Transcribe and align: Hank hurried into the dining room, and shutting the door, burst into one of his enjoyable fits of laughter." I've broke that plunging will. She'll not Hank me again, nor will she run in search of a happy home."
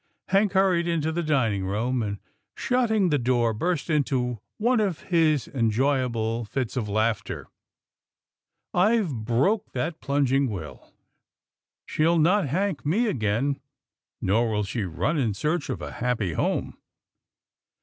Hank 0.29 0.53
hurried 0.53 0.87
into 0.87 1.11
the 1.11 1.21
dining 1.21 1.63
room, 1.63 2.01
and 2.01 2.17
shutting 2.55 3.09
the 3.09 3.19
door, 3.19 3.53
burst 3.53 3.87
into 3.87 4.39
one 4.57 4.79
of 4.79 5.01
his 5.01 5.47
enjoyable 5.47 6.43
fits 6.43 6.75
of 6.75 6.89
laughter." 6.89 7.45
I've 8.73 9.13
broke 9.13 9.73
that 9.73 10.01
plunging 10.01 10.49
will. 10.49 10.91
She'll 11.85 12.17
not 12.17 12.47
Hank 12.47 12.83
me 12.83 13.05
again, 13.05 13.61
nor 14.19 14.49
will 14.49 14.63
she 14.63 14.85
run 14.85 15.19
in 15.19 15.35
search 15.35 15.69
of 15.69 15.83
a 15.83 15.91
happy 15.91 16.33
home." 16.33 16.79